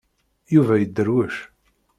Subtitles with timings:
[0.55, 1.35] Yuba yedderwec.